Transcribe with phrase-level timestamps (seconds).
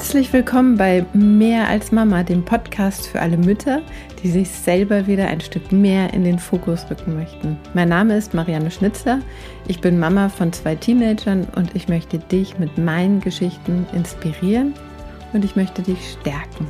[0.00, 3.82] Herzlich willkommen bei Mehr als Mama, dem Podcast für alle Mütter,
[4.22, 7.58] die sich selber wieder ein Stück mehr in den Fokus rücken möchten.
[7.74, 9.20] Mein Name ist Marianne Schnitzer,
[9.68, 14.72] ich bin Mama von zwei Teenagern und ich möchte dich mit meinen Geschichten inspirieren
[15.34, 16.66] und ich möchte dich stärken.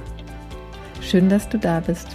[1.01, 2.09] Schön, dass du da bist.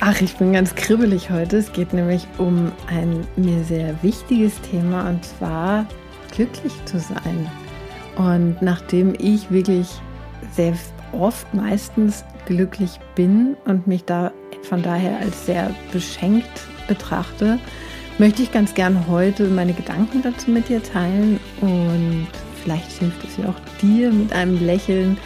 [0.00, 1.56] Ach, ich bin ganz kribbelig heute.
[1.56, 5.86] Es geht nämlich um ein mir sehr wichtiges Thema und zwar
[6.32, 7.50] glücklich zu sein.
[8.20, 9.88] Und nachdem ich wirklich
[10.54, 10.74] sehr
[11.12, 14.30] oft meistens glücklich bin und mich da
[14.68, 17.58] von daher als sehr beschenkt betrachte,
[18.18, 22.26] möchte ich ganz gern heute meine Gedanken dazu mit dir teilen und
[22.62, 25.16] vielleicht hilft es ja auch dir mit einem Lächeln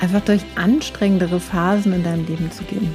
[0.00, 2.94] einfach durch anstrengendere Phasen in deinem Leben zu gehen.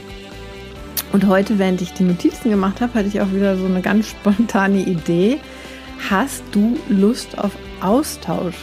[1.11, 4.07] Und heute, während ich die Notizen gemacht habe, hatte ich auch wieder so eine ganz
[4.11, 5.39] spontane Idee.
[6.09, 8.55] Hast du Lust auf Austausch?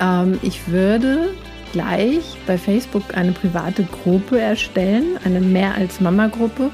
[0.00, 1.34] Ähm, ich würde
[1.72, 6.70] gleich bei Facebook eine private Gruppe erstellen, eine Mehr als Mama-Gruppe.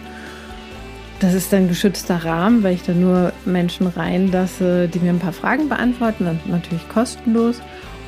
[1.21, 5.33] Das ist ein geschützter Rahmen, weil ich da nur Menschen reinlasse, die mir ein paar
[5.33, 7.61] Fragen beantworten und natürlich kostenlos.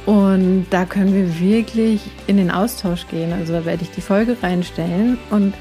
[0.04, 3.32] Und da können wir wirklich in den Austausch gehen.
[3.32, 5.54] Also da werde ich die Folge reinstellen und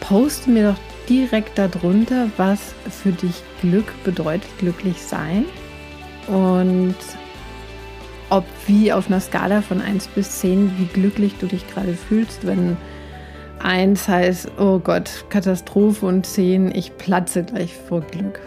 [0.00, 5.44] poste mir doch direkt darunter, was für dich Glück bedeutet, glücklich sein.
[6.26, 6.96] Und
[8.30, 12.46] ob wie auf einer Skala von 1 bis 10, wie glücklich du dich gerade fühlst,
[12.46, 12.76] wenn
[13.60, 18.40] 1 heißt, oh Gott, Katastrophe und 10, ich platze gleich vor Glück.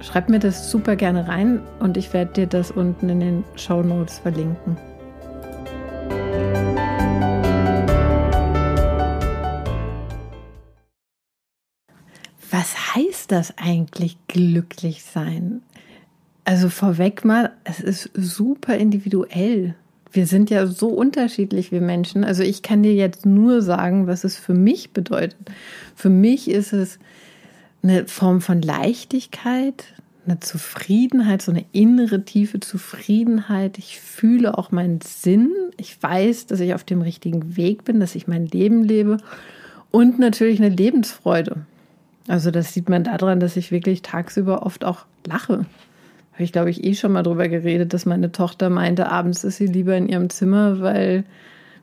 [0.00, 3.82] Schreib mir das super gerne rein und ich werde dir das unten in den Show
[3.82, 4.76] Notes verlinken.
[12.50, 15.62] Was heißt das eigentlich glücklich sein?
[16.44, 19.74] Also vorweg mal, es ist super individuell.
[20.12, 22.22] Wir sind ja so unterschiedlich, wir Menschen.
[22.22, 25.38] Also ich kann dir jetzt nur sagen, was es für mich bedeutet.
[25.96, 26.98] Für mich ist es
[27.82, 29.86] eine Form von Leichtigkeit,
[30.26, 33.78] eine Zufriedenheit, so eine innere tiefe Zufriedenheit.
[33.78, 35.50] Ich fühle auch meinen Sinn.
[35.78, 39.16] Ich weiß, dass ich auf dem richtigen Weg bin, dass ich mein Leben lebe
[39.90, 41.66] und natürlich eine Lebensfreude.
[42.28, 45.66] Also das sieht man daran, dass ich wirklich tagsüber oft auch lache
[46.34, 49.56] habe ich, glaube ich, eh schon mal drüber geredet, dass meine Tochter meinte, abends ist
[49.56, 51.24] sie lieber in ihrem Zimmer, weil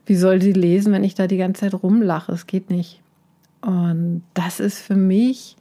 [0.06, 2.32] wie soll sie lesen, wenn ich da die ganze Zeit rumlache?
[2.32, 3.00] Es geht nicht.
[3.62, 5.56] Und das ist für mich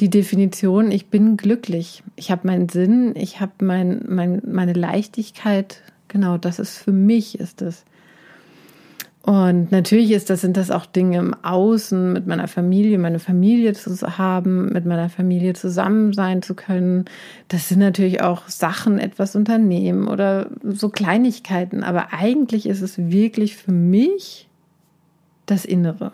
[0.00, 2.02] die Definition, ich bin glücklich.
[2.16, 5.82] Ich habe meinen Sinn, ich habe mein, mein, meine Leichtigkeit.
[6.08, 7.84] Genau, das ist für mich, ist es.
[9.22, 13.74] Und natürlich ist das, sind das auch Dinge im Außen, mit meiner Familie, meine Familie
[13.74, 17.04] zu haben, mit meiner Familie zusammen sein zu können.
[17.48, 21.84] Das sind natürlich auch Sachen, etwas unternehmen oder so Kleinigkeiten.
[21.84, 24.48] Aber eigentlich ist es wirklich für mich
[25.44, 26.12] das Innere.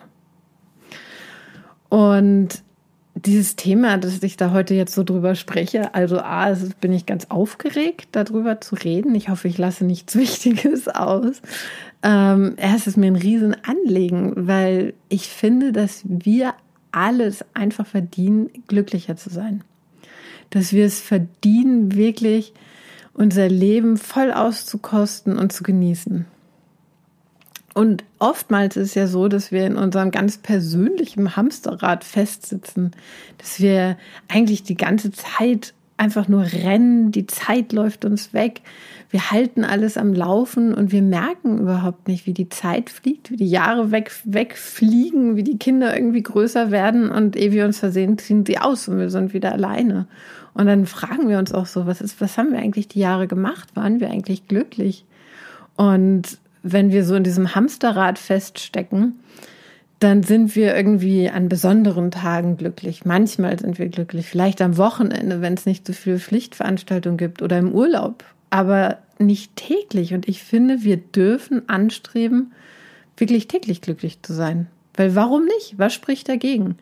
[1.89, 2.63] Und
[3.17, 7.27] dieses Thema, dass ich da heute jetzt so drüber spreche, also A, bin ich ganz
[7.31, 9.15] aufgeregt, darüber zu reden.
[9.15, 11.41] Ich hoffe, ich lasse nichts Wichtiges aus.
[12.03, 16.55] Ähm, es ist mir ein Riesenanliegen, weil ich finde, dass wir
[16.93, 19.65] alles einfach verdienen, glücklicher zu sein.
[20.51, 22.53] Dass wir es verdienen, wirklich
[23.15, 26.27] unser Leben voll auszukosten und zu genießen.
[27.77, 32.93] Und oftmals ist es ja so, dass wir in unserem ganz persönlichen Hamsterrad festsitzen,
[33.37, 33.99] dass wir
[34.29, 38.63] eigentlich die ganze Zeit einfach nur rennen, die Zeit läuft uns weg,
[39.11, 43.37] wir halten alles am Laufen und wir merken überhaupt nicht, wie die Zeit fliegt, wie
[43.37, 48.17] die Jahre weg, wegfliegen, wie die Kinder irgendwie größer werden und ehe wir uns versehen,
[48.17, 50.07] ziehen sie aus und wir sind wieder alleine.
[50.55, 53.27] Und dann fragen wir uns auch so, was ist, was haben wir eigentlich die Jahre
[53.27, 53.77] gemacht?
[53.77, 55.05] Waren wir eigentlich glücklich?
[55.77, 59.21] Und wenn wir so in diesem Hamsterrad feststecken,
[59.99, 63.05] dann sind wir irgendwie an besonderen Tagen glücklich.
[63.05, 67.59] Manchmal sind wir glücklich, vielleicht am Wochenende, wenn es nicht so viele Pflichtveranstaltungen gibt oder
[67.59, 70.13] im Urlaub, aber nicht täglich.
[70.13, 72.53] Und ich finde, wir dürfen anstreben,
[73.17, 74.67] wirklich täglich glücklich zu sein.
[74.95, 75.79] Weil warum nicht?
[75.79, 76.77] Was spricht dagegen?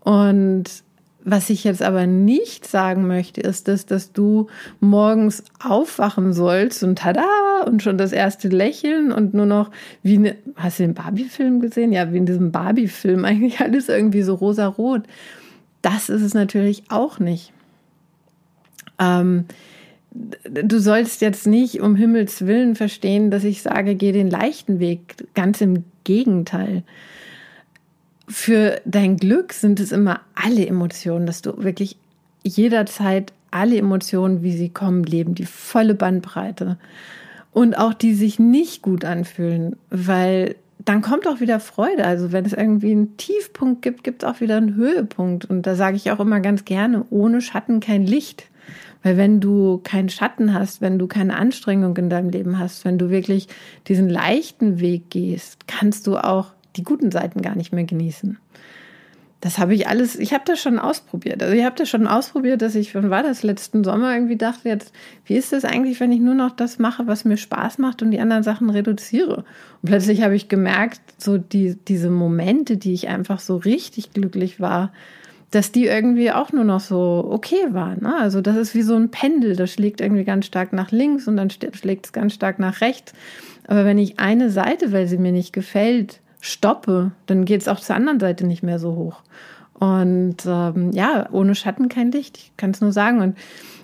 [0.00, 0.64] Und
[1.30, 4.46] was ich jetzt aber nicht sagen möchte, ist, dass, dass du
[4.80, 9.70] morgens aufwachen sollst und tada und schon das erste Lächeln und nur noch
[10.02, 11.92] wie eine, hast du den Barbie-Film gesehen?
[11.92, 15.02] Ja, wie in diesem Barbie-Film eigentlich alles irgendwie so rosa-rot.
[15.82, 17.52] Das ist es natürlich auch nicht.
[18.98, 19.44] Ähm,
[20.12, 25.26] du sollst jetzt nicht um Himmels Willen verstehen, dass ich sage, geh den leichten Weg.
[25.34, 26.82] Ganz im Gegenteil
[28.28, 31.96] für dein Glück sind es immer alle Emotionen, dass du wirklich
[32.42, 36.78] jederzeit alle Emotionen, wie sie kommen, leben, die volle Bandbreite.
[37.50, 40.54] und auch die sich nicht gut anfühlen, weil
[40.84, 42.04] dann kommt auch wieder Freude.
[42.04, 45.44] Also wenn es irgendwie einen Tiefpunkt gibt, gibt es auch wieder einen Höhepunkt.
[45.44, 48.44] Und da sage ich auch immer ganz gerne, ohne Schatten kein Licht.
[49.02, 52.98] Weil wenn du keinen Schatten hast, wenn du keine Anstrengung in deinem Leben hast, wenn
[52.98, 53.48] du wirklich
[53.88, 58.38] diesen leichten Weg gehst, kannst du auch die guten Seiten gar nicht mehr genießen
[59.40, 61.42] das habe ich alles, ich habe das schon ausprobiert.
[61.42, 64.68] Also ich habe das schon ausprobiert, dass ich, wann war das, letzten Sommer irgendwie dachte
[64.68, 64.92] jetzt,
[65.26, 68.10] wie ist das eigentlich, wenn ich nur noch das mache, was mir Spaß macht und
[68.10, 69.44] die anderen Sachen reduziere?
[69.82, 74.58] Und plötzlich habe ich gemerkt, so die, diese Momente, die ich einfach so richtig glücklich
[74.58, 74.92] war,
[75.52, 78.02] dass die irgendwie auch nur noch so okay waren.
[78.02, 78.16] Ne?
[78.16, 81.36] Also das ist wie so ein Pendel, das schlägt irgendwie ganz stark nach links und
[81.36, 83.12] dann schlägt es ganz stark nach rechts.
[83.68, 87.80] Aber wenn ich eine Seite, weil sie mir nicht gefällt, stoppe, dann geht es auch
[87.80, 89.22] zur anderen Seite nicht mehr so hoch.
[89.74, 93.20] Und ähm, ja, ohne Schatten kein Licht, ich kann es nur sagen.
[93.20, 93.38] Und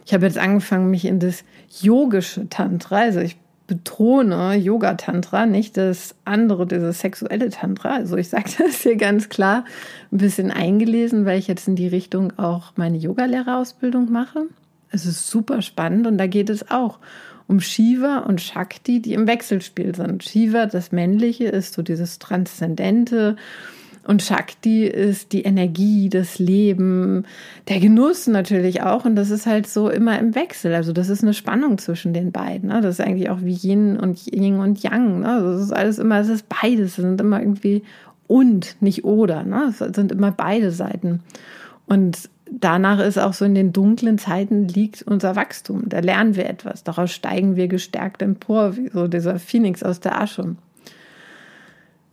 [0.05, 1.45] ich habe jetzt angefangen, mich in das
[1.81, 7.95] yogische Tantra, also ich betone Yoga-Tantra, nicht das andere, dieses sexuelle Tantra.
[7.95, 9.65] Also ich sage das hier ganz klar,
[10.13, 14.47] ein bisschen eingelesen, weil ich jetzt in die Richtung auch meine Yogalehrerausbildung mache.
[14.91, 16.99] Es ist super spannend und da geht es auch
[17.47, 20.25] um Shiva und Shakti, die im Wechselspiel sind.
[20.25, 23.37] Shiva, das Männliche, ist so dieses Transzendente
[24.07, 27.25] und Shakti ist die Energie, das Leben,
[27.69, 29.05] der Genuss natürlich auch.
[29.07, 30.75] Und das ist halt so immer im Wechsel.
[30.75, 32.69] Also das ist eine Spannung zwischen den beiden.
[32.69, 32.81] Ne?
[32.83, 35.21] Das ist eigentlich auch wie Yin und Yin und Yang.
[35.21, 35.41] Ne?
[35.43, 36.91] Das ist alles immer, es ist beides.
[36.91, 37.83] Es sind immer irgendwie
[38.27, 39.43] und, nicht oder.
[39.43, 39.71] Ne?
[39.71, 41.21] Es sind immer beide Seiten.
[41.87, 45.89] Und danach ist auch so in den dunklen Zeiten liegt unser Wachstum.
[45.89, 46.85] Da lernen wir etwas.
[46.85, 50.57] Daraus steigen wir gestärkt empor, wie so dieser Phoenix aus der Asche.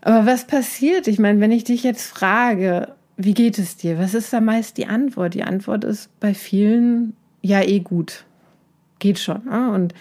[0.02, 1.08] Aber was passiert?
[1.08, 4.00] Ich meine, wenn ich dich jetzt frage, wie geht es dir?
[4.00, 5.34] Was ist da meist die Antwort?
[5.34, 8.26] Die Antwort ist bei vielen ja eh gut.
[9.00, 9.46] Geht schon.
[9.46, 9.72] Ne?
[9.72, 9.94] Und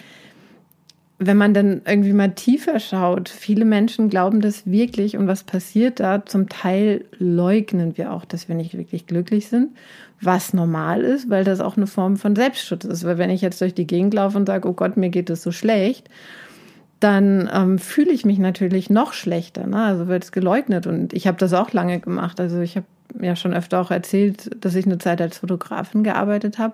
[1.23, 5.99] wenn man dann irgendwie mal tiefer schaut, viele Menschen glauben das wirklich und was passiert
[5.99, 6.25] da?
[6.25, 9.69] Zum Teil leugnen wir auch, dass wir nicht wirklich glücklich sind,
[10.19, 13.03] was normal ist, weil das auch eine Form von Selbstschutz ist.
[13.03, 15.43] Weil wenn ich jetzt durch die Gegend laufe und sage, oh Gott, mir geht es
[15.43, 16.09] so schlecht,
[16.99, 19.67] dann ähm, fühle ich mich natürlich noch schlechter.
[19.67, 19.77] Ne?
[19.77, 22.39] Also wird es geleugnet und ich habe das auch lange gemacht.
[22.39, 22.87] Also ich habe
[23.21, 26.73] ja schon öfter auch erzählt, dass ich eine Zeit als Fotografin gearbeitet habe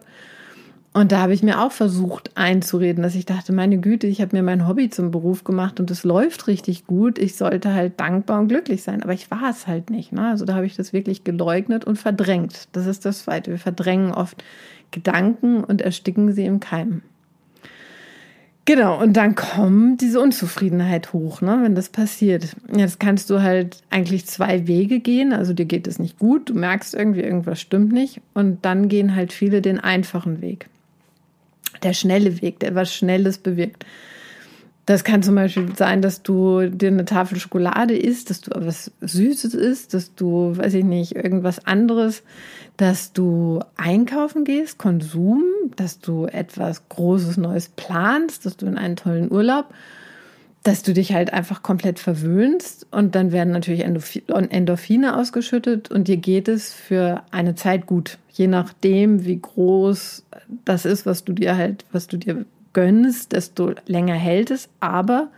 [0.97, 4.35] und da habe ich mir auch versucht einzureden, dass ich dachte, meine Güte, ich habe
[4.35, 7.19] mir mein Hobby zum Beruf gemacht und es läuft richtig gut.
[7.19, 9.03] Ich sollte halt dankbar und glücklich sein.
[9.03, 10.11] Aber ich war es halt nicht.
[10.11, 10.27] Ne?
[10.27, 12.67] Also da habe ich das wirklich geleugnet und verdrängt.
[12.71, 13.51] Das ist das Zweite.
[13.51, 14.43] Wir verdrängen oft
[14.89, 17.03] Gedanken und ersticken sie im Keim.
[18.65, 22.55] Genau, und dann kommt diese Unzufriedenheit hoch, ne, wenn das passiert.
[22.75, 25.31] Jetzt kannst du halt eigentlich zwei Wege gehen.
[25.31, 28.19] Also dir geht es nicht gut, du merkst irgendwie, irgendwas stimmt nicht.
[28.33, 30.67] Und dann gehen halt viele den einfachen Weg
[31.83, 33.85] der schnelle Weg, der was Schnelles bewirkt.
[34.87, 38.89] Das kann zum Beispiel sein, dass du dir eine Tafel Schokolade isst, dass du was
[39.01, 42.23] Süßes isst, dass du, weiß ich nicht, irgendwas anderes,
[42.77, 45.43] dass du einkaufen gehst, Konsum,
[45.75, 49.73] dass du etwas Großes Neues planst, dass du in einen tollen Urlaub
[50.67, 56.17] dass du dich halt einfach komplett verwöhnst und dann werden natürlich Endorphine ausgeschüttet und dir
[56.17, 60.25] geht es für eine Zeit gut, je nachdem, wie groß
[60.65, 62.43] das ist, was du dir halt, was du dir
[62.73, 65.29] gönnst, desto länger hält es, aber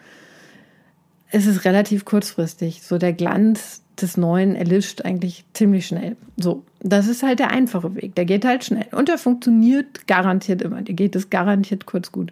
[1.30, 2.82] es ist relativ kurzfristig.
[2.82, 6.18] So der Glanz des Neuen erlischt eigentlich ziemlich schnell.
[6.38, 8.16] So, das ist halt der einfache Weg.
[8.16, 10.82] Der geht halt schnell und der funktioniert garantiert immer.
[10.82, 12.32] Dir geht es garantiert kurz gut.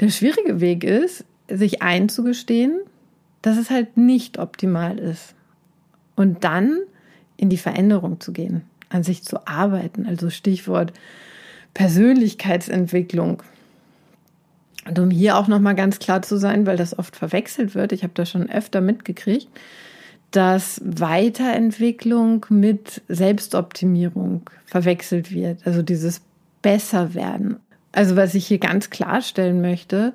[0.00, 2.80] Der schwierige Weg ist, sich einzugestehen,
[3.42, 5.34] dass es halt nicht optimal ist.
[6.14, 6.78] Und dann
[7.36, 10.06] in die Veränderung zu gehen, an sich zu arbeiten.
[10.06, 10.92] Also Stichwort
[11.74, 13.42] Persönlichkeitsentwicklung.
[14.86, 18.02] Und um hier auch nochmal ganz klar zu sein, weil das oft verwechselt wird, ich
[18.02, 19.48] habe das schon öfter mitgekriegt,
[20.30, 25.66] dass Weiterentwicklung mit Selbstoptimierung verwechselt wird.
[25.66, 26.22] Also dieses
[26.62, 27.56] Besserwerden.
[27.92, 30.14] Also was ich hier ganz klarstellen möchte,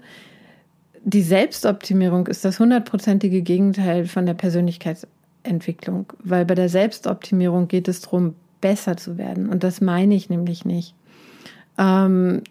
[1.04, 8.02] die Selbstoptimierung ist das hundertprozentige Gegenteil von der Persönlichkeitsentwicklung, weil bei der Selbstoptimierung geht es
[8.02, 9.50] darum, besser zu werden.
[9.50, 10.94] Und das meine ich nämlich nicht.
[11.78, 12.44] Ähm,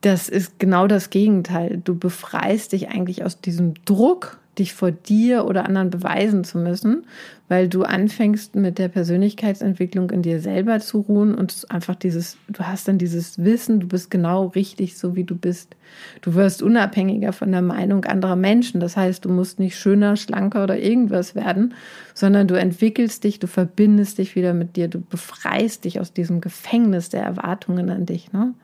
[0.00, 1.80] das ist genau das Gegenteil.
[1.82, 7.04] Du befreist dich eigentlich aus diesem Druck, dich vor dir oder anderen beweisen zu müssen,
[7.48, 12.60] weil du anfängst mit der Persönlichkeitsentwicklung in dir selber zu ruhen und einfach dieses, du
[12.64, 15.76] hast dann dieses Wissen, du bist genau richtig so wie du bist.
[16.22, 18.80] Du wirst unabhängiger von der Meinung anderer Menschen.
[18.80, 21.74] Das heißt, du musst nicht schöner, schlanker oder irgendwas werden,
[22.14, 26.40] sondern du entwickelst dich, du verbindest dich wieder mit dir, du befreist dich aus diesem
[26.40, 28.32] Gefängnis der Erwartungen an dich.
[28.32, 28.54] Ne?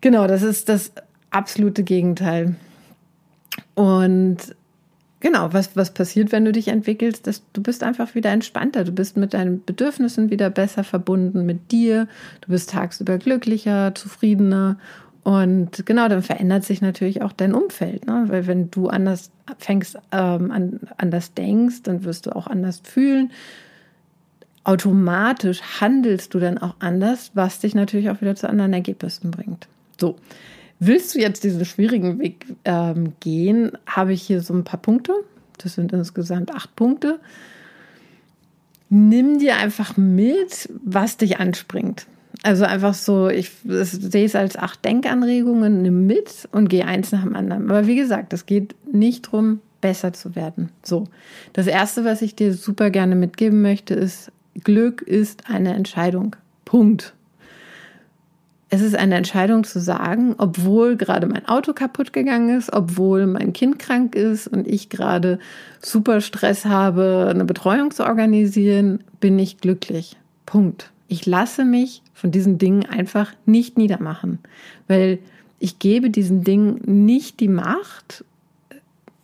[0.00, 0.92] Genau, das ist das
[1.30, 2.54] absolute Gegenteil.
[3.74, 4.54] Und
[5.20, 7.26] genau, was, was passiert, wenn du dich entwickelst?
[7.26, 8.84] Dass du bist einfach wieder entspannter.
[8.84, 12.08] Du bist mit deinen Bedürfnissen wieder besser verbunden mit dir.
[12.42, 14.78] Du bist tagsüber glücklicher, zufriedener.
[15.22, 18.06] Und genau, dann verändert sich natürlich auch dein Umfeld.
[18.06, 18.26] Ne?
[18.28, 23.32] Weil wenn du anders fängst, ähm, an, anders denkst, dann wirst du auch anders fühlen.
[24.62, 29.66] Automatisch handelst du dann auch anders, was dich natürlich auch wieder zu anderen Ergebnissen bringt.
[30.00, 30.16] So,
[30.78, 35.12] Willst du jetzt diesen schwierigen Weg ähm, gehen, habe ich hier so ein paar Punkte.
[35.58, 37.18] Das sind insgesamt acht Punkte.
[38.88, 42.06] Nimm dir einfach mit, was dich anspringt.
[42.42, 47.22] Also einfach so, ich sehe es als acht Denkanregungen, nimm mit und geh eins nach
[47.22, 47.70] dem anderen.
[47.70, 50.70] Aber wie gesagt, es geht nicht darum, besser zu werden.
[50.82, 51.08] So,
[51.54, 54.30] das Erste, was ich dir super gerne mitgeben möchte, ist,
[54.62, 56.36] Glück ist eine Entscheidung.
[56.64, 57.15] Punkt
[58.68, 63.52] es ist eine Entscheidung zu sagen, obwohl gerade mein Auto kaputt gegangen ist, obwohl mein
[63.52, 65.38] Kind krank ist und ich gerade
[65.80, 70.16] super Stress habe, eine Betreuung zu organisieren, bin ich glücklich.
[70.46, 70.90] Punkt.
[71.08, 74.40] Ich lasse mich von diesen Dingen einfach nicht niedermachen,
[74.88, 75.20] weil
[75.60, 78.24] ich gebe diesen Dingen nicht die Macht,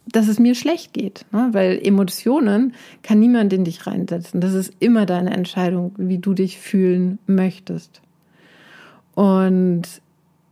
[0.07, 1.49] dass es mir schlecht geht, ne?
[1.53, 4.41] weil Emotionen kann niemand in dich reinsetzen.
[4.41, 8.02] Das ist immer deine Entscheidung, wie du dich fühlen möchtest.
[9.15, 9.83] Und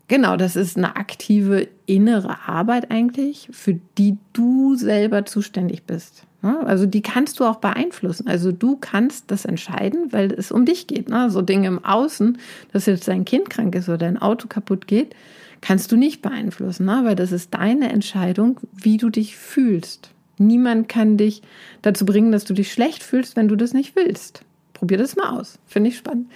[0.09, 6.25] genau, das ist eine aktive innere Arbeit eigentlich, für die du selber zuständig bist.
[6.43, 6.59] Ne?
[6.67, 8.29] Also die kannst du auch beeinflussen.
[8.29, 11.09] Also du kannst das entscheiden, weil es um dich geht.
[11.09, 11.31] Ne?
[11.31, 12.39] So Dinge im Außen,
[12.73, 15.15] dass jetzt dein Kind krank ist oder dein Auto kaputt geht,
[15.61, 17.03] kannst du nicht beeinflussen, ne?
[17.05, 20.11] weil das ist deine Entscheidung, wie du dich fühlst.
[20.39, 21.43] Niemand kann dich
[21.83, 24.43] dazu bringen, dass du dich schlecht fühlst, wenn du das nicht willst.
[24.73, 25.59] Probier das mal aus.
[25.67, 26.31] Finde ich spannend.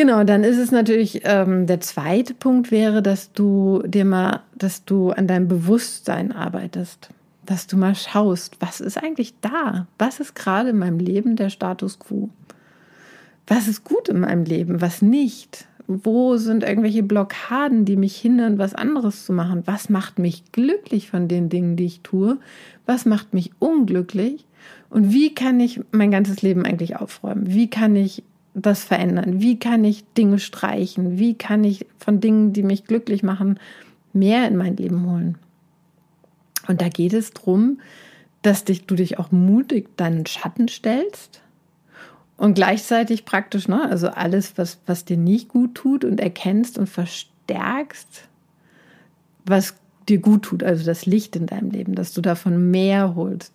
[0.00, 4.86] Genau, dann ist es natürlich, ähm, der zweite Punkt wäre, dass du dir mal, dass
[4.86, 7.10] du an deinem Bewusstsein arbeitest.
[7.44, 9.86] Dass du mal schaust, was ist eigentlich da?
[9.98, 12.30] Was ist gerade in meinem Leben der Status quo?
[13.46, 14.80] Was ist gut in meinem Leben?
[14.80, 15.66] Was nicht?
[15.86, 19.64] Wo sind irgendwelche Blockaden, die mich hindern, was anderes zu machen?
[19.66, 22.38] Was macht mich glücklich von den Dingen, die ich tue?
[22.86, 24.46] Was macht mich unglücklich?
[24.88, 27.52] Und wie kann ich mein ganzes Leben eigentlich aufräumen?
[27.52, 28.22] Wie kann ich
[28.54, 29.40] das verändern?
[29.40, 31.18] Wie kann ich Dinge streichen?
[31.18, 33.58] Wie kann ich von Dingen, die mich glücklich machen,
[34.12, 35.38] mehr in mein Leben holen?
[36.68, 37.80] Und da geht es darum,
[38.42, 41.42] dass dich, du dich auch mutig deinen Schatten stellst
[42.36, 46.88] und gleichzeitig praktisch, ne, also alles, was, was dir nicht gut tut und erkennst und
[46.88, 48.28] verstärkst,
[49.44, 49.74] was
[50.08, 53.52] dir gut tut, also das Licht in deinem Leben, dass du davon mehr holst.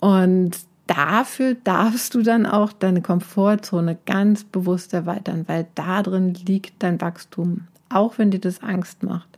[0.00, 6.82] Und dafür darfst du dann auch deine Komfortzone ganz bewusst erweitern, weil da drin liegt
[6.82, 9.28] dein Wachstum, auch wenn dir das Angst macht.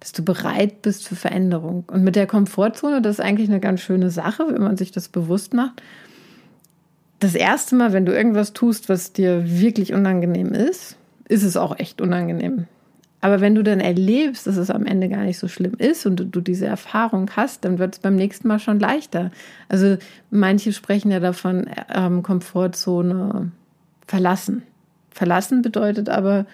[0.00, 1.84] Dass du bereit bist für Veränderung.
[1.88, 5.08] Und mit der Komfortzone, das ist eigentlich eine ganz schöne Sache, wenn man sich das
[5.08, 5.82] bewusst macht.
[7.18, 10.96] Das erste Mal, wenn du irgendwas tust, was dir wirklich unangenehm ist,
[11.28, 12.66] ist es auch echt unangenehm.
[13.20, 16.16] Aber wenn du dann erlebst, dass es am Ende gar nicht so schlimm ist und
[16.16, 19.30] du, du diese Erfahrung hast, dann wird es beim nächsten Mal schon leichter.
[19.68, 19.98] Also
[20.30, 23.52] manche sprechen ja davon, ähm, Komfortzone
[24.06, 24.62] verlassen.
[25.10, 26.46] Verlassen bedeutet aber,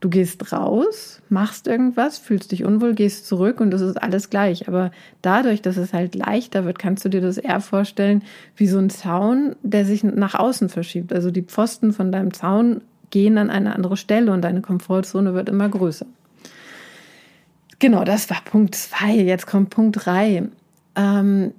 [0.00, 4.68] du gehst raus, machst irgendwas, fühlst dich unwohl, gehst zurück und das ist alles gleich.
[4.68, 4.90] Aber
[5.22, 8.22] dadurch, dass es halt leichter wird, kannst du dir das eher vorstellen
[8.56, 11.12] wie so ein Zaun, der sich nach außen verschiebt.
[11.12, 12.82] Also die Pfosten von deinem Zaun
[13.14, 16.06] gehen an eine andere Stelle und deine Komfortzone wird immer größer.
[17.78, 19.12] Genau, das war Punkt zwei.
[19.14, 20.48] Jetzt kommt Punkt drei.
[20.96, 21.52] Ähm,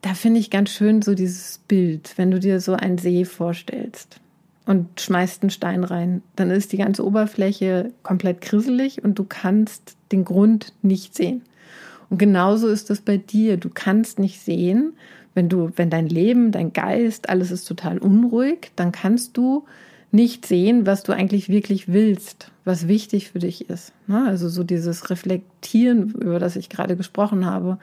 [0.00, 4.20] da finde ich ganz schön so dieses Bild, wenn du dir so einen See vorstellst
[4.64, 9.96] und schmeißt einen Stein rein, dann ist die ganze Oberfläche komplett krisselig und du kannst
[10.12, 11.42] den Grund nicht sehen.
[12.08, 13.58] Und genauso ist das bei dir.
[13.58, 14.94] Du kannst nicht sehen,
[15.34, 19.66] wenn du, wenn dein Leben, dein Geist, alles ist total unruhig, dann kannst du
[20.12, 23.92] nicht sehen, was du eigentlich wirklich willst, was wichtig für dich ist.
[24.06, 24.24] Ne?
[24.26, 27.78] Also so dieses Reflektieren, über das ich gerade gesprochen habe.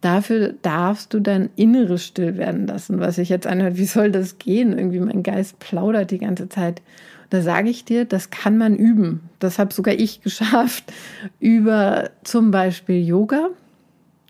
[0.00, 4.38] Dafür darfst du dein Inneres still werden lassen, was ich jetzt anhört, wie soll das
[4.38, 4.78] gehen?
[4.78, 6.82] Irgendwie mein Geist plaudert die ganze Zeit.
[7.30, 9.28] Da sage ich dir, das kann man üben.
[9.38, 10.84] Das habe sogar ich geschafft
[11.40, 13.48] über zum Beispiel Yoga.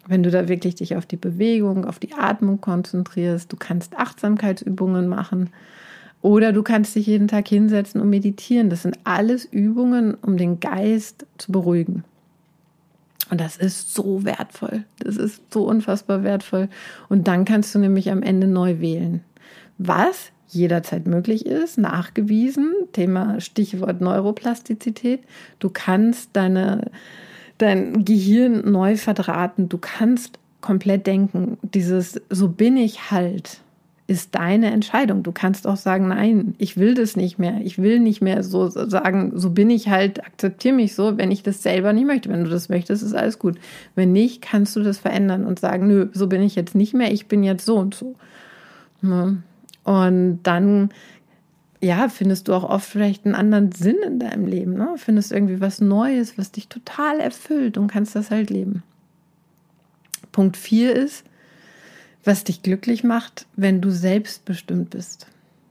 [0.07, 5.07] Wenn du da wirklich dich auf die Bewegung, auf die Atmung konzentrierst, du kannst Achtsamkeitsübungen
[5.07, 5.51] machen.
[6.21, 8.71] Oder du kannst dich jeden Tag hinsetzen und meditieren.
[8.71, 12.05] Das sind alles Übungen, um den Geist zu beruhigen.
[13.31, 14.85] Und das ist so wertvoll.
[15.01, 16.69] Das ist so unfassbar wertvoll.
[17.09, 19.23] Und dann kannst du nämlich am Ende neu wählen.
[19.77, 25.21] Was jederzeit möglich ist, nachgewiesen, Thema Stichwort Neuroplastizität.
[25.59, 26.91] Du kannst deine,
[27.59, 29.69] dein Gehirn neu verdrahten.
[29.69, 33.61] Du kannst komplett denken, dieses so bin ich halt
[34.09, 35.23] ist deine Entscheidung.
[35.23, 37.61] Du kannst auch sagen, nein, ich will das nicht mehr.
[37.63, 41.43] Ich will nicht mehr so sagen, so bin ich halt, akzeptiere mich so, wenn ich
[41.43, 42.31] das selber nicht möchte.
[42.31, 43.59] Wenn du das möchtest, ist alles gut.
[43.95, 47.13] Wenn nicht, kannst du das verändern und sagen, nö, so bin ich jetzt nicht mehr,
[47.13, 48.15] ich bin jetzt so und so.
[49.03, 49.43] Ne?
[49.85, 50.89] Und dann,
[51.83, 54.73] ja, findest du auch oft vielleicht einen anderen Sinn in deinem Leben.
[54.73, 54.95] Ne?
[54.97, 58.83] Findest irgendwie was Neues, was dich total erfüllt und kannst das halt leben.
[60.33, 61.27] Punkt 4 ist,
[62.29, 65.27] was dich glücklich macht, wenn du selbstbestimmt bist.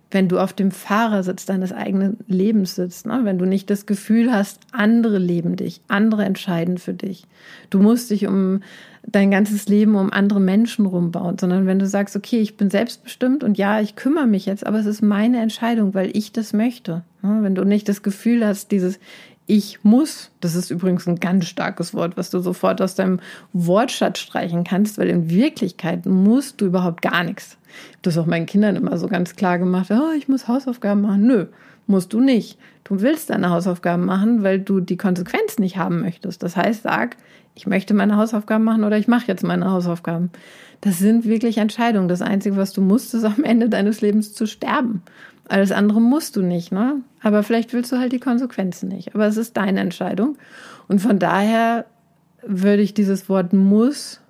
[0.09, 3.19] Wenn du auf dem Fahrersitz deines eigenen Lebens sitzt, ne?
[3.23, 7.25] wenn du nicht das Gefühl hast, andere leben dich, andere entscheiden für dich.
[7.69, 8.61] Du musst dich um
[9.05, 13.43] dein ganzes Leben um andere Menschen rumbauen, sondern wenn du sagst, okay, ich bin selbstbestimmt
[13.43, 17.03] und ja, ich kümmere mich jetzt, aber es ist meine Entscheidung, weil ich das möchte.
[17.21, 17.39] Ne?
[17.41, 18.97] Wenn du nicht das Gefühl hast, dieses
[19.49, 23.21] ich muss, das ist übrigens ein ganz starkes Wort, was du sofort aus deinem
[23.53, 27.57] Wortschatz streichen kannst, weil in Wirklichkeit musst du überhaupt gar nichts.
[27.65, 31.01] Ich habe das auch meinen Kindern immer so ganz klar gemacht, oh, ich muss Hausaufgaben
[31.01, 31.25] machen.
[31.25, 31.45] Nö,
[31.87, 32.59] musst du nicht.
[32.83, 36.43] Du willst deine Hausaufgaben machen, weil du die Konsequenz nicht haben möchtest.
[36.43, 37.15] Das heißt, sag,
[37.55, 40.29] ich möchte meine Hausaufgaben machen oder ich mache jetzt meine Hausaufgaben.
[40.81, 42.09] Das sind wirklich Entscheidungen.
[42.09, 45.01] Das Einzige, was du musst, ist am Ende deines Lebens zu sterben.
[45.49, 47.01] Alles andere musst du nicht, ne?
[47.21, 49.15] Aber vielleicht willst du halt die Konsequenzen nicht.
[49.15, 50.37] Aber es ist deine Entscheidung.
[50.87, 51.85] Und von daher
[52.41, 54.21] würde ich dieses Wort muss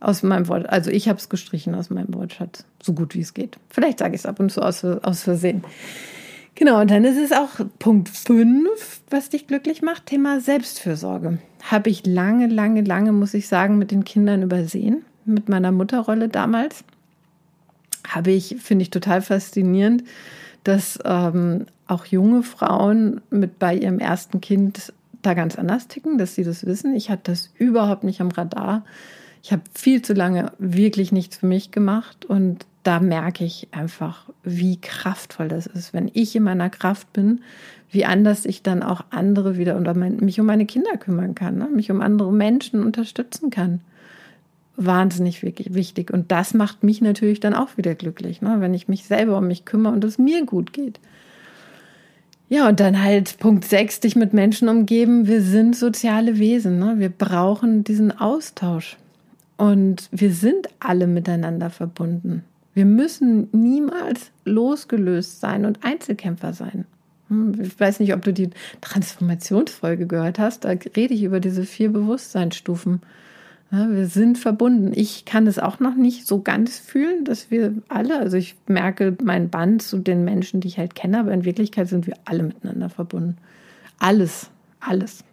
[0.00, 3.32] aus meinem Wort, also ich habe es gestrichen aus meinem Wortschatz, so gut wie es
[3.32, 3.58] geht.
[3.70, 5.64] Vielleicht sage ich es ab und zu aus, aus Versehen.
[6.54, 11.38] Genau, und dann ist es auch Punkt 5, was dich glücklich macht, Thema Selbstfürsorge.
[11.62, 16.28] Habe ich lange, lange, lange, muss ich sagen, mit den Kindern übersehen, mit meiner Mutterrolle
[16.28, 16.84] damals
[18.06, 20.04] habe ich, finde ich total faszinierend,
[20.62, 24.92] dass ähm, auch junge Frauen mit bei ihrem ersten Kind
[25.22, 26.94] da ganz anders ticken, dass sie das wissen.
[26.94, 28.84] Ich hatte das überhaupt nicht am Radar.
[29.42, 34.28] Ich habe viel zu lange wirklich nichts für mich gemacht und da merke ich einfach,
[34.42, 37.40] wie kraftvoll das ist, wenn ich in meiner Kraft bin,
[37.90, 41.68] wie anders ich dann auch andere wieder und mich um meine Kinder kümmern kann, ne?
[41.68, 43.80] mich um andere Menschen unterstützen kann
[44.76, 46.12] wahnsinnig wichtig.
[46.12, 48.56] Und das macht mich natürlich dann auch wieder glücklich, ne?
[48.58, 51.00] wenn ich mich selber um mich kümmere und es mir gut geht.
[52.48, 55.26] Ja, und dann halt Punkt 6, dich mit Menschen umgeben.
[55.26, 56.78] Wir sind soziale Wesen.
[56.78, 56.94] Ne?
[56.98, 58.96] Wir brauchen diesen Austausch.
[59.56, 62.44] Und wir sind alle miteinander verbunden.
[62.74, 66.86] Wir müssen niemals losgelöst sein und Einzelkämpfer sein.
[67.28, 70.64] Hm, ich weiß nicht, ob du die Transformationsfolge gehört hast.
[70.64, 73.00] Da rede ich über diese vier Bewusstseinsstufen.
[73.70, 74.92] Ja, wir sind verbunden.
[74.94, 79.16] Ich kann es auch noch nicht so ganz fühlen, dass wir alle, also ich merke
[79.22, 82.44] mein Band zu den Menschen, die ich halt kenne, aber in Wirklichkeit sind wir alle
[82.44, 83.36] miteinander verbunden.
[83.98, 84.50] Alles,
[84.80, 85.24] alles.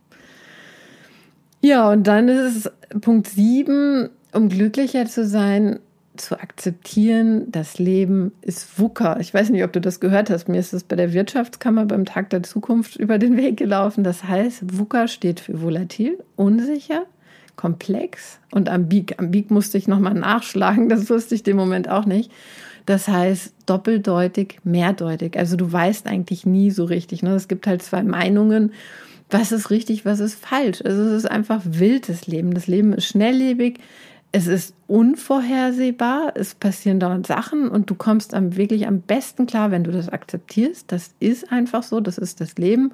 [1.62, 5.80] Ja, und dann ist es Punkt 7, um glücklicher zu sein,
[6.18, 9.20] zu akzeptieren, das Leben ist WUKA.
[9.20, 10.50] Ich weiß nicht, ob du das gehört hast.
[10.50, 14.04] Mir ist es bei der Wirtschaftskammer beim Tag der Zukunft über den Weg gelaufen.
[14.04, 17.04] Das heißt, WUKA steht für volatil, unsicher,
[17.62, 19.20] komplex und ambig.
[19.20, 22.32] Ambig musste ich nochmal nachschlagen, das wusste ich dem Moment auch nicht.
[22.88, 25.38] Das heißt doppeldeutig, mehrdeutig.
[25.38, 27.22] Also du weißt eigentlich nie so richtig.
[27.22, 27.36] Ne?
[27.36, 28.74] Es gibt halt zwei Meinungen.
[29.30, 30.82] Was ist richtig, was ist falsch?
[30.84, 32.56] Also es ist einfach wildes Leben.
[32.56, 33.80] Das Leben ist schnelllebig.
[34.32, 36.34] Es ist unvorhersehbar.
[36.34, 40.10] Es passieren dauernd Sachen und du kommst am, wirklich am besten klar, wenn du das
[40.10, 40.92] akzeptierst.
[40.92, 42.00] Das ist einfach so.
[42.00, 42.94] Das ist das Leben.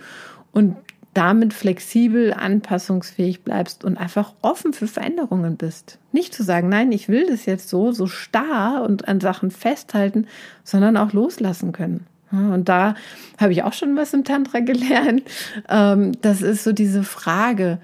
[0.51, 0.75] Und
[1.17, 5.97] damit flexibel, anpassungsfähig bleibst und einfach offen für Veränderungen bist.
[6.11, 10.27] Nicht zu sagen, nein, ich will das jetzt so, so starr und an Sachen festhalten,
[10.63, 12.05] sondern auch loslassen können.
[12.31, 12.93] Und da
[13.39, 15.23] habe ich auch schon was im Tantra gelernt.
[15.69, 17.79] Ähm, das ist so diese Frage,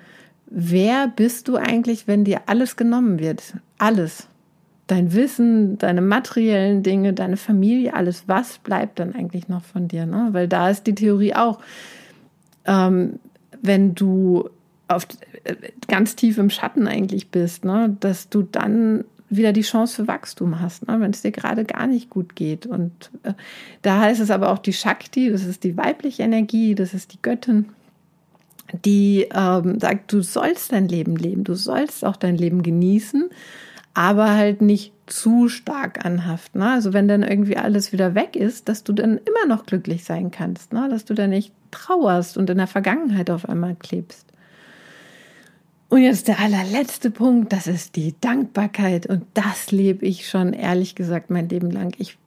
[0.45, 3.55] wer bist du eigentlich, wenn dir alles genommen wird?
[3.79, 4.27] Alles.
[4.85, 8.25] Dein Wissen, deine materiellen Dinge, deine Familie, alles.
[8.27, 10.05] Was bleibt dann eigentlich noch von dir?
[10.05, 10.29] Ne?
[10.33, 11.59] Weil da ist die Theorie auch,
[12.65, 13.19] ähm,
[13.61, 14.49] wenn du
[14.87, 15.07] auf,
[15.87, 20.59] ganz tief im Schatten eigentlich bist, ne, dass du dann wieder die Chance für Wachstum
[20.59, 22.65] hast, ne, wenn es dir gerade gar nicht gut geht.
[22.65, 23.33] Und äh,
[23.81, 27.21] da heißt es aber auch die Shakti, das ist die weibliche Energie, das ist die
[27.21, 27.69] Göttin,
[28.85, 33.29] die ähm, sagt, du sollst dein Leben leben, du sollst auch dein Leben genießen,
[33.93, 36.61] aber halt nicht zu stark anhaften.
[36.61, 36.71] Ne?
[36.71, 40.31] Also wenn dann irgendwie alles wieder weg ist, dass du dann immer noch glücklich sein
[40.31, 40.87] kannst, ne?
[40.89, 44.27] dass du dann nicht trauerst und in der Vergangenheit auf einmal klebst.
[45.89, 49.05] Und jetzt der allerletzte Punkt, das ist die Dankbarkeit.
[49.05, 51.93] Und das lebe ich schon, ehrlich gesagt, mein Leben lang.
[51.99, 52.17] Ich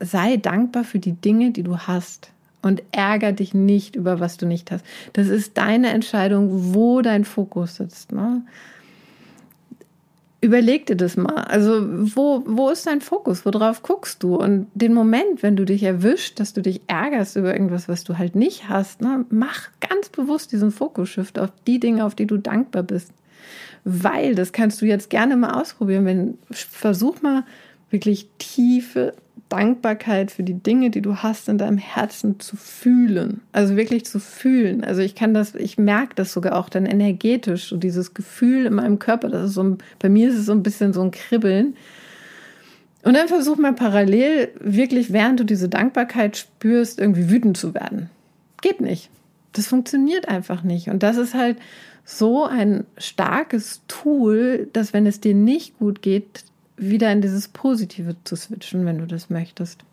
[0.00, 2.30] sei dankbar für die Dinge, die du hast.
[2.62, 4.86] und ärger dich nicht über was du nicht hast.
[5.12, 8.12] Das ist deine Entscheidung, wo dein Fokus sitzt.
[8.12, 8.40] Ne?
[10.44, 11.44] Überleg dir das mal.
[11.44, 11.80] Also,
[12.14, 13.46] wo, wo ist dein Fokus?
[13.46, 14.36] Worauf guckst du?
[14.36, 18.18] Und den Moment, wenn du dich erwischt, dass du dich ärgerst über irgendwas, was du
[18.18, 22.36] halt nicht hast, ne, mach ganz bewusst diesen Fokus-Shift auf die Dinge, auf die du
[22.36, 23.10] dankbar bist.
[23.84, 27.44] Weil, das kannst du jetzt gerne mal ausprobieren, wenn, versuch mal
[27.90, 29.14] wirklich tiefe
[29.48, 33.40] Dankbarkeit für die Dinge, die du hast in deinem Herzen zu fühlen.
[33.52, 34.82] Also wirklich zu fühlen.
[34.82, 38.74] Also ich kann das, ich merke das sogar auch dann energetisch, so dieses Gefühl in
[38.74, 39.28] meinem Körper.
[39.28, 41.76] Das ist so ein, bei mir ist es so ein bisschen so ein Kribbeln.
[43.04, 48.08] Und dann versuch mal parallel wirklich, während du diese Dankbarkeit spürst, irgendwie wütend zu werden.
[48.62, 49.10] Geht nicht.
[49.52, 50.88] Das funktioniert einfach nicht.
[50.88, 51.58] Und das ist halt
[52.04, 56.44] so ein starkes Tool, dass wenn es dir nicht gut geht,
[56.76, 59.84] wieder in dieses Positive zu switchen, wenn du das möchtest.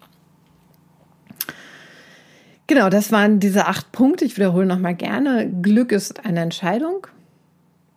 [2.67, 4.25] Genau, das waren diese acht Punkte.
[4.25, 5.49] Ich wiederhole nochmal gerne.
[5.61, 7.07] Glück ist eine Entscheidung.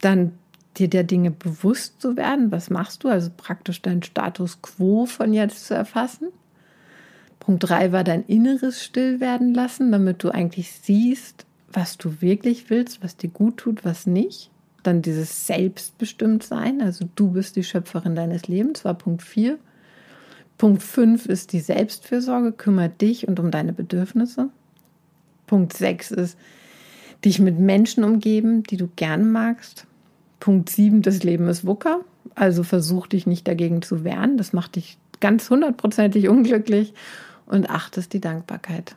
[0.01, 0.33] Dann
[0.77, 2.51] dir der Dinge bewusst zu werden.
[2.51, 3.09] Was machst du?
[3.09, 6.29] Also praktisch deinen Status quo von jetzt zu erfassen.
[7.39, 12.71] Punkt drei war dein Inneres still werden lassen, damit du eigentlich siehst, was du wirklich
[12.71, 14.51] willst, was dir gut tut, was nicht
[14.87, 19.59] dann dieses Selbstbestimmtsein, also du bist die Schöpferin deines Lebens, war Punkt 4.
[20.59, 24.51] Punkt 5 ist die Selbstfürsorge, kümmere dich und um deine Bedürfnisse.
[25.47, 26.39] Punkt 6 ist
[27.25, 29.87] dich mit Menschen umgeben, die du gern magst.
[30.41, 32.01] Punkt 7, das Leben ist Wucker,
[32.35, 36.93] also versuch dich nicht dagegen zu wehren, das macht dich ganz hundertprozentig unglücklich.
[37.47, 38.97] Und 8 ist die Dankbarkeit.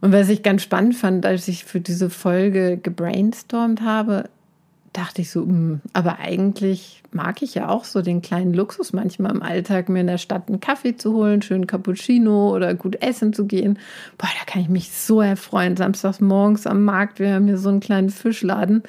[0.00, 4.28] Und was ich ganz spannend fand, als ich für diese Folge gebrainstormt habe,
[4.92, 8.92] dachte ich so, mh, hm, aber eigentlich mag ich ja auch so den kleinen Luxus
[8.92, 13.02] manchmal im Alltag, mir in der Stadt einen Kaffee zu holen, schön Cappuccino oder gut
[13.02, 13.78] essen zu gehen.
[14.18, 15.76] Boah, da kann ich mich so erfreuen.
[15.76, 18.82] Samstags morgens am Markt, wir haben hier so einen kleinen Fischladen.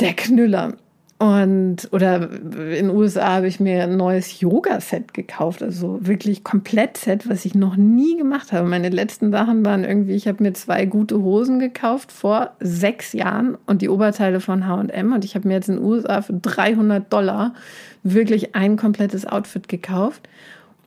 [0.00, 0.74] Der Knüller.
[1.22, 7.30] Und, oder in den USA habe ich mir ein neues Yoga-Set gekauft, also wirklich Komplett-Set,
[7.30, 8.68] was ich noch nie gemacht habe.
[8.68, 13.56] Meine letzten Sachen waren irgendwie, ich habe mir zwei gute Hosen gekauft vor sechs Jahren
[13.66, 17.12] und die Oberteile von H&M und ich habe mir jetzt in den USA für 300
[17.12, 17.54] Dollar
[18.02, 20.28] wirklich ein komplettes Outfit gekauft.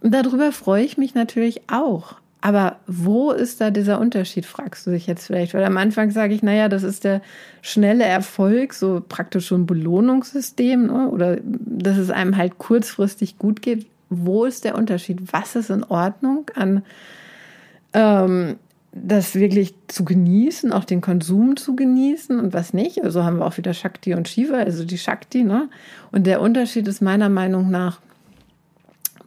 [0.01, 2.15] Und darüber freue ich mich natürlich auch.
[2.45, 5.55] Aber wo ist da dieser Unterschied, fragst du dich jetzt vielleicht?
[5.55, 7.23] Weil am Anfang sage ich, naja, das ist der
[7.63, 11.09] schnelle Erfolg, so praktisch so ein Belohnungssystem, ne?
[11.09, 13.87] oder dass es einem halt kurzfristig gut geht.
[14.11, 15.33] Wo ist der Unterschied?
[15.33, 16.83] Was ist in Ordnung an
[17.93, 18.57] ähm,
[18.91, 23.03] das wirklich zu genießen, auch den Konsum zu genießen und was nicht?
[23.03, 25.67] Also haben wir auch wieder Shakti und Shiva, also die Shakti, ne?
[26.11, 28.01] Und der Unterschied ist meiner Meinung nach,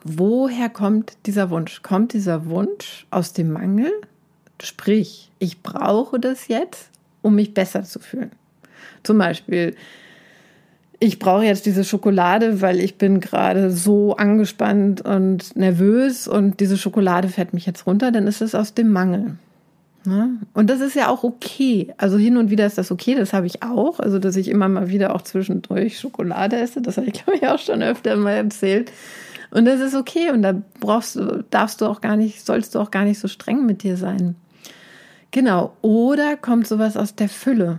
[0.05, 1.83] woher kommt dieser Wunsch?
[1.83, 3.93] Kommt dieser Wunsch aus dem Mangel?
[4.63, 6.91] Sprich, ich brauche das jetzt,
[7.23, 8.33] um mich besser zu fühlen.
[9.03, 9.77] Zum Beispiel,
[11.01, 16.77] ich brauche jetzt diese Schokolade, weil ich bin gerade so angespannt und nervös und diese
[16.77, 19.37] Schokolade fährt mich jetzt runter, dann ist es aus dem Mangel.
[20.05, 20.39] Ne?
[20.55, 21.93] Und das ist ja auch okay.
[21.99, 24.01] Also hin und wieder ist das okay, das habe ich auch.
[24.01, 27.47] Also, dass ich immer mal wieder auch zwischendurch Schokolade esse, das habe ich, glaube ich,
[27.47, 28.91] auch schon öfter mal erzählt.
[29.51, 32.81] Und das ist okay und da brauchst du, darfst du auch gar nicht, sollst du
[32.81, 34.37] auch gar nicht so streng mit dir sein.
[35.31, 35.77] Genau.
[35.83, 37.79] Oder kommt sowas aus der Fülle.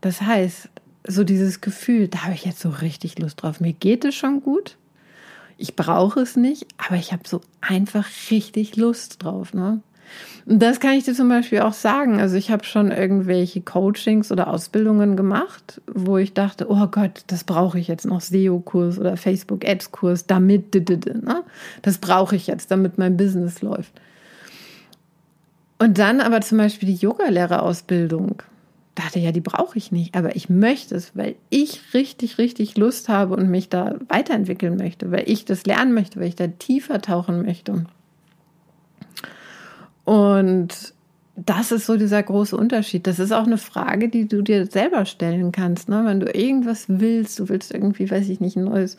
[0.00, 0.68] Das heißt,
[1.06, 3.60] so dieses Gefühl, da habe ich jetzt so richtig Lust drauf.
[3.60, 4.76] Mir geht es schon gut.
[5.56, 9.54] Ich brauche es nicht, aber ich habe so einfach richtig Lust drauf.
[9.54, 9.80] Ne?
[10.46, 12.20] Und das kann ich dir zum Beispiel auch sagen.
[12.20, 17.44] Also ich habe schon irgendwelche Coachings oder Ausbildungen gemacht, wo ich dachte, oh Gott, das
[17.44, 21.42] brauche ich jetzt noch SEO-Kurs oder Facebook-Ads-Kurs, damit, ne?
[21.82, 23.92] das brauche ich jetzt, damit mein Business läuft.
[25.78, 28.42] Und dann aber zum Beispiel die Yogalehrerausbildung.
[28.94, 33.08] Dachte ja, die brauche ich nicht, aber ich möchte es, weil ich richtig, richtig Lust
[33.08, 37.00] habe und mich da weiterentwickeln möchte, weil ich das lernen möchte, weil ich da tiefer
[37.00, 37.84] tauchen möchte.
[40.08, 40.94] Und
[41.36, 43.06] das ist so dieser große Unterschied.
[43.06, 45.90] Das ist auch eine Frage, die du dir selber stellen kannst.
[45.90, 46.02] Ne?
[46.06, 48.96] Wenn du irgendwas willst, du willst irgendwie, weiß ich nicht, ein neues,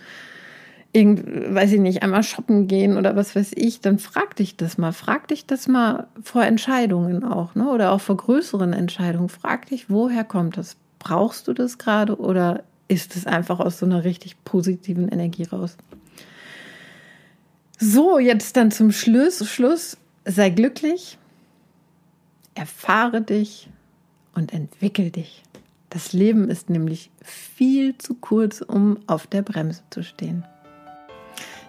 [0.93, 4.77] irgend, weiß ich nicht, einmal shoppen gehen oder was weiß ich, dann frag dich das
[4.77, 4.91] mal.
[4.91, 7.67] Frag dich das mal vor Entscheidungen auch, ne?
[7.71, 9.29] Oder auch vor größeren Entscheidungen.
[9.29, 10.77] Frag dich, woher kommt das?
[10.99, 15.75] Brauchst du das gerade oder ist es einfach aus so einer richtig positiven Energie raus?
[17.79, 21.17] So, jetzt dann zum Schluss, Schluss Sei glücklich,
[22.55, 23.69] erfahre dich
[24.35, 25.43] und entwickel dich.
[25.89, 30.45] Das Leben ist nämlich viel zu kurz, um auf der Bremse zu stehen.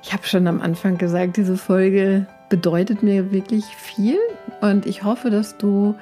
[0.02, 4.18] Ich habe schon am Anfang gesagt, diese Folge bedeutet mir wirklich viel
[4.60, 5.94] und ich hoffe, dass du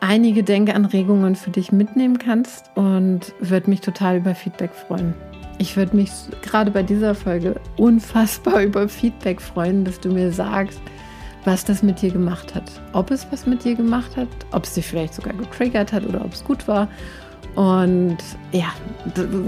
[0.00, 5.14] einige Denkanregungen für dich mitnehmen kannst und würde mich total über Feedback freuen.
[5.58, 6.10] Ich würde mich
[6.42, 10.80] gerade bei dieser Folge unfassbar über Feedback freuen, dass du mir sagst,
[11.44, 12.64] was das mit dir gemacht hat.
[12.92, 16.24] Ob es was mit dir gemacht hat, ob es dich vielleicht sogar getriggert hat oder
[16.24, 16.88] ob es gut war.
[17.54, 18.18] Und
[18.50, 18.72] ja,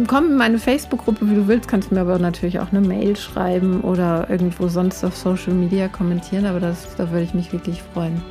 [0.07, 3.81] komm in meine Facebook-Gruppe, wie du willst, kannst mir aber natürlich auch eine Mail schreiben
[3.81, 8.23] oder irgendwo sonst auf Social Media kommentieren, aber das, da würde ich mich wirklich freuen.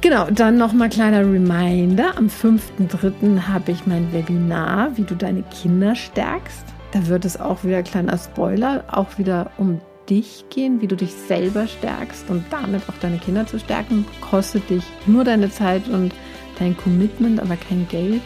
[0.00, 2.16] Genau, dann nochmal kleiner Reminder.
[2.16, 3.40] Am 5.3.
[3.48, 6.64] habe ich mein Webinar, wie du deine Kinder stärkst.
[6.92, 11.12] Da wird es auch wieder kleiner Spoiler, auch wieder um dich gehen, wie du dich
[11.12, 14.04] selber stärkst und damit auch deine Kinder zu stärken.
[14.20, 16.12] Kostet dich nur deine Zeit und
[16.58, 18.22] dein Commitment, aber kein Geld.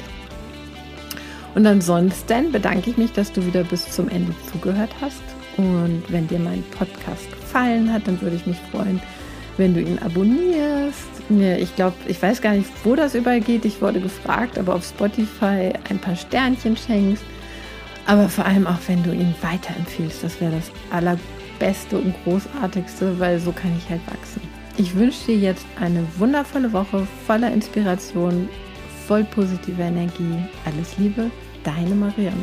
[1.54, 5.22] Und ansonsten bedanke ich mich, dass du wieder bis zum Ende zugehört hast.
[5.56, 9.02] Und wenn dir mein Podcast gefallen hat, dann würde ich mich freuen,
[9.56, 11.08] wenn du ihn abonnierst.
[11.28, 13.64] Ich glaube, ich weiß gar nicht, wo das überall geht.
[13.64, 17.24] Ich wurde gefragt, aber auf Spotify ein paar Sternchen schenkst.
[18.06, 20.22] Aber vor allem auch, wenn du ihn weiterempfiehlst.
[20.22, 20.70] Das wäre das
[21.60, 24.40] Allerbeste und Großartigste, weil so kann ich halt wachsen.
[24.78, 28.48] Ich wünsche dir jetzt eine wundervolle Woche voller Inspiration,
[29.06, 30.44] voll positiver Energie.
[30.64, 31.30] Alles Liebe,
[31.62, 32.36] deine Marianne.